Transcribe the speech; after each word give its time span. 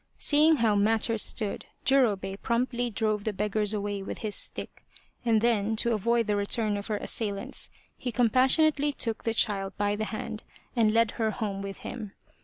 Seeing 0.17 0.55
how 0.55 0.73
matters 0.75 1.21
stood, 1.21 1.67
Jurobei 1.85 2.35
promptly 2.41 2.89
drove 2.89 3.23
the 3.23 3.33
beggars 3.33 3.71
away 3.71 4.01
with 4.01 4.17
his 4.17 4.35
stick, 4.35 4.83
and 5.23 5.41
then, 5.41 5.75
to 5.75 5.93
avoid 5.93 6.25
the 6.25 6.35
return 6.35 6.75
of 6.75 6.87
her 6.87 6.97
assailants, 6.97 7.69
he 7.95 8.11
compassionately 8.11 8.93
took 8.93 9.25
the 9.25 9.33
child 9.35 9.77
by 9.77 9.95
the 9.95 10.05
hand 10.05 10.41
and 10.75 10.91
led 10.91 11.11
her 11.11 11.29
home 11.29 11.61
with 11.61 11.81
him. 11.85 12.13